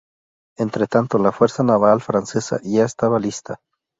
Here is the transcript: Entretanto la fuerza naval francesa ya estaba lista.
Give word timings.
Entretanto 0.57 1.19
la 1.19 1.31
fuerza 1.31 1.61
naval 1.61 2.01
francesa 2.01 2.59
ya 2.63 2.85
estaba 2.85 3.19
lista. 3.19 3.59